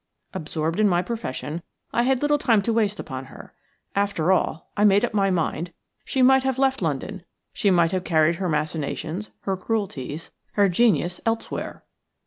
[0.33, 1.61] Absorbed in my profession,
[1.93, 3.53] I had little time to waste upon her.
[3.95, 7.21] After all, I made up my mind, she might have left London;
[7.53, 11.83] she might have carried her machinations, her cruelties, and her genius elsewhere.